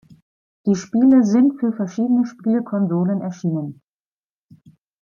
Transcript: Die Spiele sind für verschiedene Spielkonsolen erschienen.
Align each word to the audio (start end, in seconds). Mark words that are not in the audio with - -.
Die 0.65 0.73
Spiele 0.73 1.23
sind 1.23 1.59
für 1.59 1.73
verschiedene 1.73 2.25
Spielkonsolen 2.25 3.21
erschienen. 3.21 3.83